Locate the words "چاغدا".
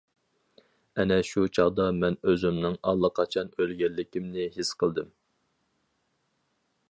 1.57-1.85